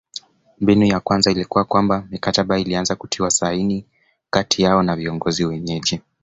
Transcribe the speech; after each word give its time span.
Mbinu 0.59 0.85
ya 0.85 0.99
kwanza 0.99 1.31
ilikuwa 1.31 1.63
kwamba 1.63 2.07
mikataba 2.11 2.59
ilianza 2.59 2.95
kutiwa 2.95 3.31
saini 3.31 3.85
kati 4.29 4.61
yao 4.61 4.83
na 4.83 4.95
viongozi 4.95 5.45
wenyeji 5.45 6.01